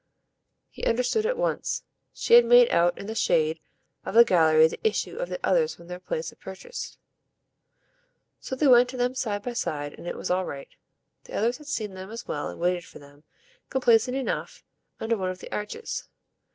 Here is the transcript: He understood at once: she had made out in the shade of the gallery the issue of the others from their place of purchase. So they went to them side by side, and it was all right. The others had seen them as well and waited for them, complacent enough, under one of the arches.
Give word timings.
He 0.71 0.83
understood 0.83 1.27
at 1.27 1.37
once: 1.37 1.83
she 2.11 2.33
had 2.33 2.43
made 2.43 2.71
out 2.71 2.97
in 2.97 3.05
the 3.05 3.13
shade 3.13 3.59
of 4.03 4.15
the 4.15 4.23
gallery 4.25 4.67
the 4.67 4.79
issue 4.83 5.17
of 5.17 5.29
the 5.29 5.39
others 5.43 5.75
from 5.75 5.85
their 5.85 5.99
place 5.99 6.31
of 6.31 6.39
purchase. 6.39 6.97
So 8.39 8.55
they 8.55 8.65
went 8.67 8.89
to 8.89 8.97
them 8.97 9.13
side 9.13 9.43
by 9.43 9.53
side, 9.53 9.93
and 9.93 10.07
it 10.07 10.17
was 10.17 10.31
all 10.31 10.43
right. 10.45 10.69
The 11.25 11.35
others 11.37 11.59
had 11.59 11.67
seen 11.67 11.93
them 11.93 12.09
as 12.09 12.27
well 12.27 12.49
and 12.49 12.59
waited 12.59 12.85
for 12.85 12.97
them, 12.97 13.25
complacent 13.69 14.17
enough, 14.17 14.63
under 14.99 15.15
one 15.17 15.29
of 15.29 15.37
the 15.37 15.51
arches. 15.53 16.07